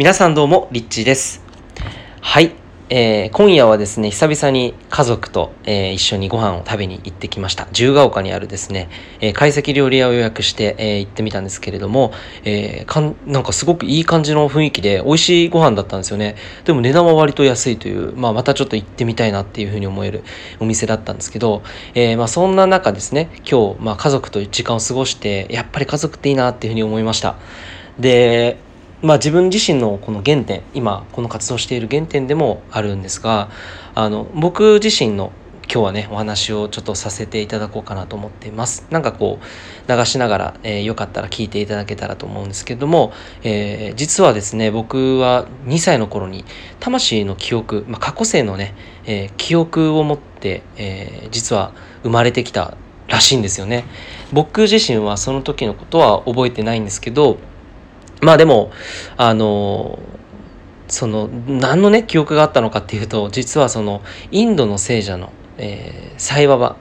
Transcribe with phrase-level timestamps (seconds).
[0.00, 1.42] 皆さんどうも、リッチーです。
[2.22, 2.52] はい。
[2.88, 7.66] えー今夜はですね、久々に家族と、えー一緒にご飯を食べに行ってきました。
[7.66, 8.88] 自由が丘にあるですね、
[9.20, 12.14] えー懐石料理屋を予約して、えー行ってみたんですけれども、
[12.46, 16.34] えーかんなんかすごくいい感じの雰囲気で、美味しいご飯だったんですよね。
[16.64, 20.24] でも値段は割と安いという、まあまたちょっと行ってみたいなっていうふうに思える
[20.60, 21.62] お店だったんですけど、
[21.92, 27.36] えーまあそんな中ですね、今日、まあ家族と時間を過ごして、やっぱり家族っていいなっていうふうに思いました。
[27.98, 28.56] で、
[29.02, 33.50] まあ、自分自身のこの原点今この活動している原点でもあるんですが
[33.94, 35.32] あの僕自身の
[35.72, 38.88] 今日はねお話をちょっとさせていただこうかなと思っています。
[38.90, 43.12] なんかこう流しながら、えーよかったら聞いていただけたらと思うんですけども、
[43.44, 46.44] えー実はですね僕は2歳の頃に
[46.80, 48.74] 魂の記憶、まあ、過去世のね、
[49.04, 51.72] えー記憶を持って、え実は
[52.02, 53.84] 生まれてきたらしいんですよね。
[54.32, 57.38] 僕自身はその時のことは覚えてないんですけど
[58.20, 58.70] まあでも、
[59.16, 59.98] あの、
[60.88, 66.76] その、何のね、記憶があったのかっていうと、実はその、インドの聖者の、えーサイババ、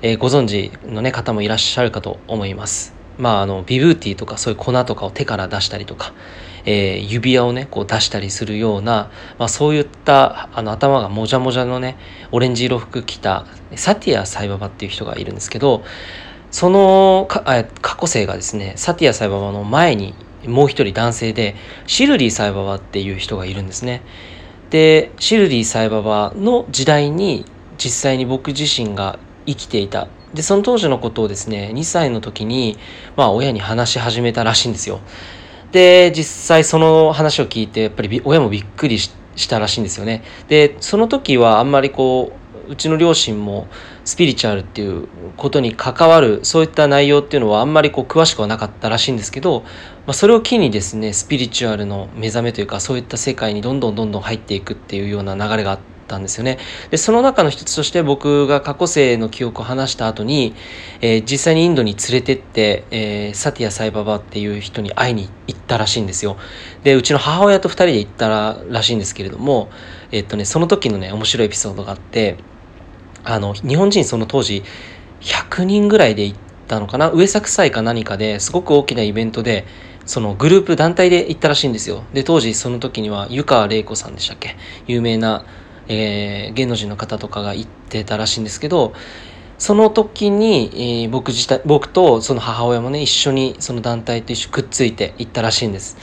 [0.00, 2.94] えーご存知のね、方もいらっしゃるかと思います。
[3.18, 6.14] まあ、あの、ビブーティーとかそういう粉とかを手から出したりとか、
[6.64, 11.96] えー指輪をね、こう出したりするような、まあそういった、あの、頭がもじゃもじゃのね、
[12.32, 13.46] オレンジ色服着た、
[13.76, 15.84] サティア・サイババっていう人がいるんですけど、
[16.50, 20.14] そのかあ過去生がですね、サティア・サイババの前に
[20.46, 21.54] もう一人男性で、
[21.86, 24.02] シルリー・サイババっていう人がいるんですね。
[24.70, 27.44] で、シルリー・サイババの時代に
[27.78, 30.08] 実際に僕自身が生きていた。
[30.34, 32.78] で、その当時のことをですね、2歳の時に、
[33.16, 35.00] まあ親に話し始めたらしいんですよ。
[35.72, 39.10] で、実際その話を聞いて、やっぱり親もびっくりし
[39.48, 40.22] たらしいんですよね。
[40.48, 43.68] で、その時はあんまりこう、うちの両親も
[44.04, 49.62] スピリチュアルっていうことに関わるそういった内容っていうのはあんまりこう詳しくはなかったらしいんですけど、
[50.06, 56.58] まあ、それを機にですねスピリチュアルの目覚めというかそういった世界にどんどんどんどん入っていくっていうような流れがあったんですよね。
[56.90, 60.54] でその中の一つとして僕が過去世の記憶を話した後に、
[61.00, 66.36] えー実際にインドに連れてって、えーサティア・サイババっていう人に会いに行ったらしいんですよ。
[66.84, 69.70] でうちの母親と二人で行ったららしいんですけれども
[70.10, 72.36] えっとねその時のね面白いエピソードがあって
[73.24, 74.62] あの日本人その当時
[75.20, 77.10] 100人ぐらいで行ったのかな？
[77.10, 79.66] 上作祭か何かですごく大きなイベントで
[80.04, 82.04] そのグループ団体で行ったらしいんですよ。
[82.12, 84.56] で当時その時には湯川玲子さんでしたっけ？
[84.86, 85.44] 有名な、
[85.88, 88.94] えー芸能人の方とかが行ってたらしいんですけど
[89.58, 90.70] その時に、
[91.04, 95.96] えー僕自体僕とその母親もね一緒にその団体と一緒くっついて行ったらしいんです。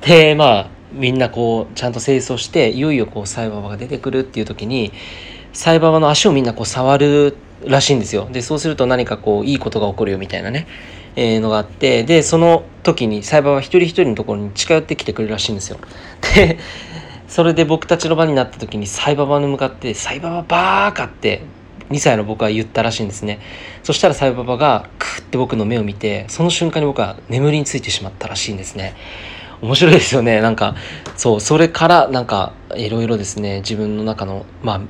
[0.00, 4.92] でまあみんなこうちゃんと清掃していよいよこうサイババが出てくるっていう時に
[5.52, 8.28] サイババの足をみんなこう触るらしいんですよ。
[8.30, 10.66] でそうすると何かこういいことが起こるよみたいなね、
[11.16, 12.04] えーのがあって。
[12.04, 15.78] でその時にサイババは一人一人のところに近寄ってきてくれるらしいんですよ。
[16.34, 16.58] で
[17.28, 21.42] それで僕たちの場になった時にサイババに向かって「サイバババーカ!」って
[21.90, 23.40] 2歳の僕は言ったらしいんですね。
[23.82, 28.94] そしたらサイババがクーって僕の目を見てその瞬間に僕は眠りについてしまったらしいんですね。
[29.60, 30.40] 面白いですよね。
[30.40, 30.74] なんか
[31.16, 34.80] そうそれからなんかいろいろですね自分の中のまあ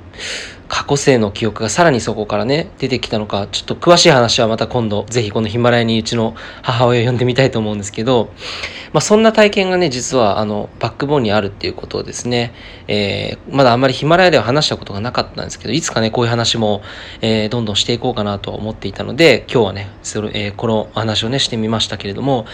[0.72, 8.32] 過去世の記憶がさらにそこからね出てきたのかちょっと詳しい話はまた今度ぜひこのヒマラヤにうちの母親を呼んでみたいと思うんですけど、
[8.94, 12.54] まあ、そんな体験がね実はあのバックボーンにあるっていうことをですね、
[12.88, 16.81] えーまだあんまりヒマラヤでは話したことがなかったんですけどいつかねこういう話も、
[17.20, 22.47] えーどんどんしていこうかなと思っていたので今日はねそれ、えーこの話をねしてみましたけれども、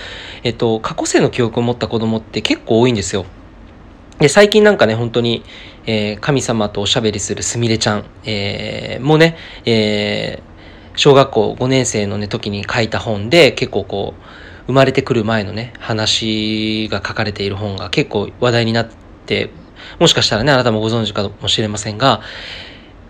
[0.43, 3.25] えっと、過去世の記憶を持った子供って結構多いんですよ。
[4.19, 5.45] で、最近なんかね、本当に、
[5.87, 10.49] えー神様とおしゃべりするすみれちゃん、えーもね、えー
[10.97, 14.23] 小学校5年生のね、時に書いた本で、結構こう、
[14.67, 18.89] 生まれてくる前のね、話が書かれている本が結構話題になっ
[19.27, 19.51] て、
[20.01, 22.21] もしかしたらね、あなたもご存知かもしれませんが、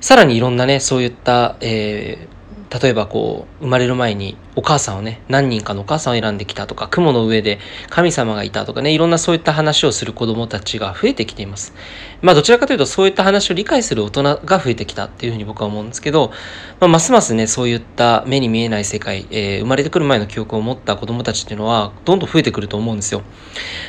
[0.01, 2.38] さらにいろんなね、そういった、えー
[2.71, 7.59] 例えばこう、生まれる前にお母さんをね、何人かのお母さんを選んできたとか、雲の上で
[7.89, 11.75] 神様がいたとかね、いろんなそういった話をする子供たちが増えてきています。
[12.21, 16.33] まあどちらかというとそういった話を理解する大人が増えてきたっていうふうに僕は思うんですけど、
[16.81, 23.23] まあ、ますますね、そういった目に見えない世界、えー生まれてくる前の記憶を持った子供たちっていうのは、どんどん増えてくると思うんですよ。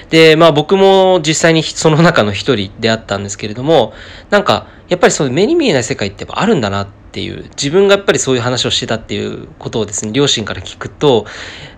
[0.10, 3.94] で、まあ僕も実際にその中の一人であったんですけれども、
[4.30, 11.26] なんか、やっぱりそういう目に見えない世界ってやっぱあるんだなってっていう、自分がやっぱりそういう話をしてたっていうことをですね、両親から聞くと、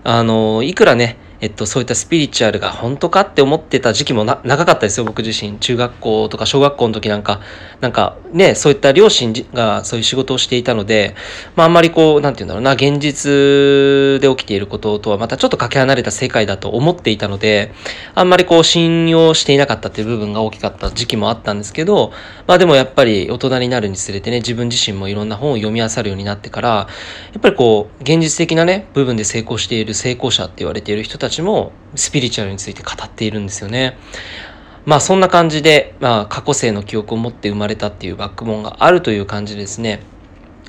[0.04, 5.58] あの、いくらね、えっと、そういったスピリチュアルが本当かって思ってた時期も長かったですよ、僕自身。
[5.58, 7.40] 中学校とか小学校の時なんか、
[7.80, 11.16] なんかね、そういった両親がそういう仕事をしていたので、
[11.56, 17.72] まああんまりこう、なんて言うんだろうな、現実で起きていることとはまたちょっとかけ離れた世界だと思っていたので、
[18.14, 22.12] あんまりこう信用していなかったっていう部分が大きかった時期もあったんですけど、
[22.46, 26.86] まあでもやっぱり大人になるにつれてね、自分自身もいろんな本を読み漁るようになってから、や
[27.38, 33.96] っぱりこう、現実的なね、部分で成功している成功者って言われている人たちも、スピリチュアルについて語っているんですよね。
[34.84, 40.00] まあそんな感じで、まあ過去性の記憶を持って生まれたっていうバックボーンがあるという感じですね。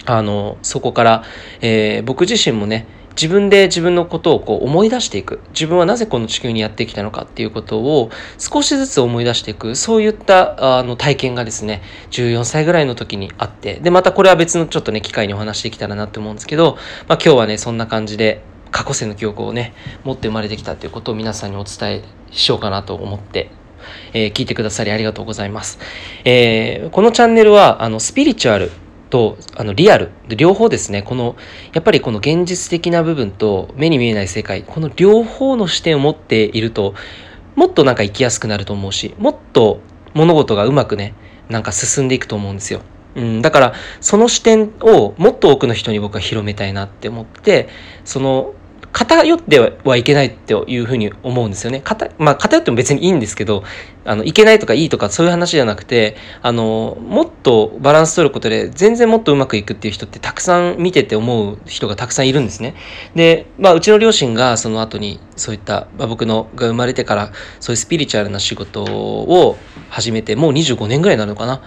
[0.06, 1.24] あの、そこから、
[1.62, 5.39] えー、僕自身もね、自分で自分のことをこう思い出していく。
[5.50, 9.75] 自分はなぜこの地球にやってきたのかっていうことを少しずつ思い出していく。
[9.75, 13.75] そういったあの体験がですね、14歳ぐらいの時にあって。
[13.75, 16.77] で、またこれは別のちょっとね、機会にお話してきたらなって思うんですけど、
[17.07, 18.42] まあ今日はね、そんな感じで
[18.74, 19.74] 過去世の記憶をね、
[20.04, 23.50] 持って生まれてきたっていうことを皆さんにお伝えしようかなと思って
[24.14, 25.80] えー、聞いてくださりありがとうございます。
[26.24, 28.72] えー、このチャンネルは、あの、スピリチュアル
[29.14, 31.36] とあのリアル両方ですねこの
[31.72, 36.96] やっぱりこの現実的な部分と目に見えない世界この両方の視点を持っていると
[37.56, 39.81] もっとなんか生きやすくなると思うしもっと
[40.16, 41.14] 物事がうまくね
[41.48, 42.81] なんか進んでいくと思うんですよ。
[43.16, 47.70] うん、だからその視点をもっと多くの人に僕は広めたいなって思って
[48.06, 48.54] その
[48.94, 51.84] 偏ってはいけないっていうふうに思うんですよね。
[52.19, 53.63] まあ、偏っても別にいいんですけど、
[54.06, 62.75] あの、いけないとかいいとかそういう話じゃなくて、あの、もっとバランス取ることで全然もっとうまくいくっていう人ってたくさん見てて思う人がたくさんいるんですね。
[63.16, 69.57] で、まあ、うちの両親がその後にそういった、まあ、僕のが生まれてからそういうスピリチュアルな仕事を
[69.89, 71.62] 始めて、もう25年ぐらいなのかな。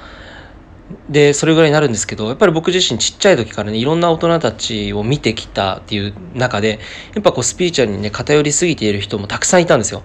[1.09, 6.79] で、それぐらいになるんですけど、やっぱり僕自身ちっちゃい時からね、いろんな大人たちを見てきたっていう中で、
[7.15, 10.03] やっぱこうスピーチャルにね、偏りすぎている人もたくさんいたんですよ。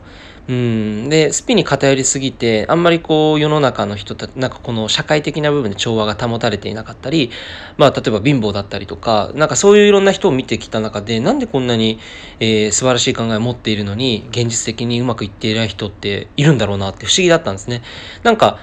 [0.47, 1.09] うん。
[1.09, 7.29] で、スピに偏りすぎて、あんまりこう世の中の人たち、なんかこの社会的な部分で調和が保たれていなかったり、
[7.77, 11.99] まあ例えば貧乏だったりとか、なんかそういういろんな人を見てきた中で、なんでこんなに、
[12.39, 17.83] えー、素晴らしい考えを持っているのに、現実的にうまくいっていない人っているんだろうなって不思議だったんですね。
[18.23, 18.59] なんか、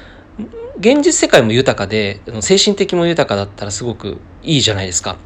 [0.78, 5.16] 現実世界も豊かで、精神的も豊かだったらすごくいいじゃないですか。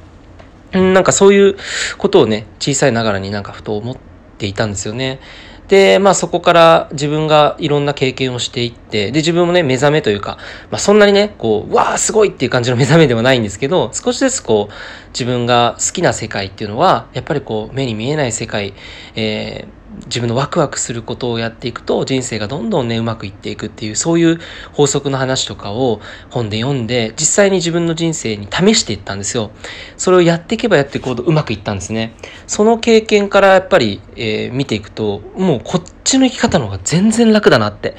[0.73, 1.57] なんかそういう
[1.99, 3.97] ことをね、小さいながらになんかふと思っ
[4.39, 5.21] ていたんですよね。
[5.69, 10.39] で、まあそこから自分がいろんな経験をしていって、で、自分もね、目覚めというか、
[10.71, 14.75] まあそんなにね、こう、わあすごいっていう感じの目覚めではないんですけど、少しずつこう、
[15.09, 18.75] 自分が好きな世界っていうのは、やっぱりこう、目に見えない世界、
[19.15, 24.39] えー自分のワクワクすることをやっていくと人生がどんどんねうまくいっていくっていうそういう
[24.73, 26.01] 法則の話とかを
[26.31, 29.51] 本で読んで実際に自分の人生に試していったんですよ。
[29.97, 32.15] それをやっていけばやっていくほどうまくいったんですね。
[32.47, 37.97] その経験からやっぱり、えー、見ていくともうこっちの生き方の方が全然楽だなって。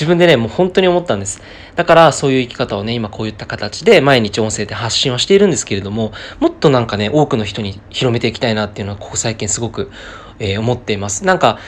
[0.00, 1.42] 自分でね、もう本当に思ったんです。
[1.76, 9.90] だからそういう生き方をね、今こういった形で毎日音声で発信はしているんですけれども、もっとなんかね、多くの人に広めていきたいなっていうのは、ここ最近すごく、
[10.38, 11.26] えー、思っています。
[11.26, 11.58] なんか、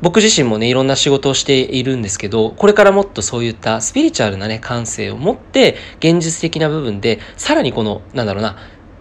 [0.00, 8.56] 僕自身もね、いろんな仕事をしているんですけど、これからもっとそういったスピリチュアルなね、感性を持って、現実的な部分で、さらにこの、なんだろうな、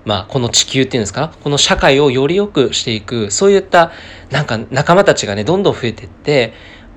[0.06, 1.34] まあ、この地球っていうんですか？
[1.42, 3.92] この社会をより良くしていく、そういった、
[4.30, 6.54] なんか仲間たちがね、どんどん増えていって、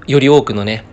[0.06, 0.84] より多くのね、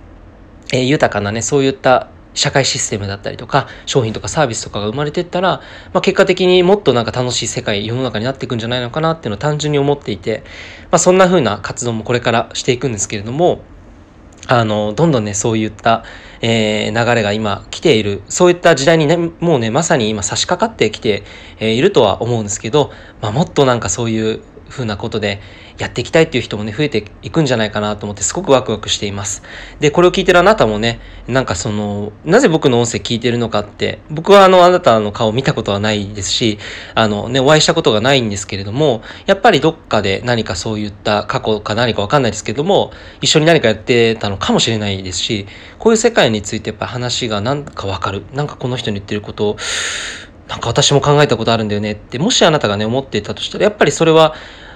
[0.74, 5.62] えー、豊かなね、そういった社会システムだったりとか、商品とかサービスとかが生まれてったら、
[5.94, 10.44] まあ、結果的にもっとなんか楽しい世界、世の中になっていくんじゃないのかなっていうのを単純に思っていて、
[10.90, 13.62] まあ、そんな風な活動もこれからしていくんですけれども、
[14.48, 16.04] あの、どんどんね、そういった、
[16.42, 21.24] えー、流れが今来ている、そういった時代にね、もうね、まさに今差し掛かってきて、
[21.59, 25.40] えー、いるとは思うんですけど、まあ、もっとなんかそういうふうなことで
[25.78, 29.44] やっていきたいっていう人もね、増えていくんじゃないかなと思ってすごくワクワクしています。
[29.80, 36.60] で、これを聞いてるあなたもね、なんかその、なぜ僕の音声聞いてるのかって、僕はあの、あなたの顔見たことはないですし、
[36.96, 42.92] あのね、お会いしたことがないんですけれども、やっぱりどっかで何かそういった過去か何かわかんないですけども、
[43.22, 45.48] 一緒に何かやってたのかもしれないですし、
[45.80, 48.24] こういう世界についてやっぱ話がなんかわかる。
[48.34, 49.58] なんかこの人に言ってること、
[50.47, 54.35] なんか私も考えたことあるんだよねって、もしあなたがね、思っていたとしたら、やっぱりそれは、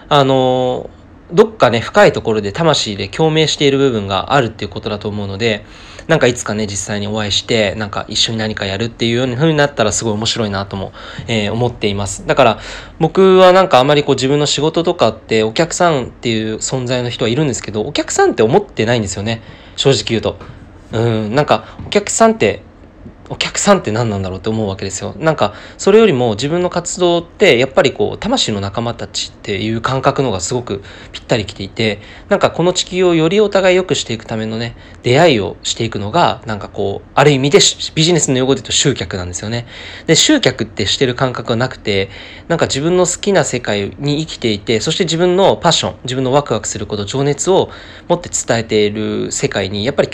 [0.10, 0.90] あの、
[1.32, 5.66] どっかね、深いところで魂で共鳴している部分があるっていうことだと思うので、
[6.08, 10.94] なんかいつかね、実際にお会いして、なんか一緒に何かやるっていうようになったらすごい面白いなとも、
[11.28, 12.26] えー、思っています。
[12.26, 12.60] だから、
[13.00, 19.42] 僕はなんかあまりこう自分の仕事とかってお客さんっていう存在の人はいるんですけど、お客さんって思ってないんですよね。
[19.76, 20.38] 正直言うと。
[20.94, 22.64] うん、なんかお客さんって
[23.30, 25.14] お客さんって何なんだろうって思うわけですよ。
[25.18, 30.82] なんか、それよりも自分の活動って、やっぱりこう、魂の仲間たちっていう感覚のがすごく
[31.12, 37.60] ぴったりきていて、なんかこの地球をよりお互い良くしていくためのね、出会いをしていくのが、なんかこう、ある意味で
[37.96, 39.68] ビジネスの用語で言うと集客なんですよね。
[40.06, 42.10] で、集客ってしてる感覚はなくて、
[42.48, 47.70] なんか自分の好きな世界に生きていて、そして自分のパッション、自分のワクワクすること、情熱を
[48.08, 50.06] 持って伝えている世界に、やっぱり